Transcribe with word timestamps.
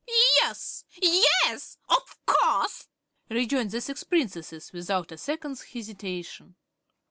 "Yes, 0.39 0.83
yes; 0.99 1.77
of 1.87 2.17
course!" 2.25 2.87
rejoined 3.29 3.69
the 3.69 3.81
six 3.81 4.03
Princesses, 4.03 4.73
without 4.73 5.11
a 5.11 5.17
second's 5.19 5.61
hesitation. 5.61 6.55